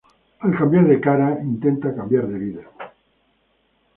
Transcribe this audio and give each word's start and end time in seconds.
Al 0.47 0.53
cambiar 0.59 0.87
de 0.87 0.97
cara, 0.99 1.27
intenta 1.51 1.93
cambiar 1.99 2.27
de 2.31 2.39
vida. 2.47 2.63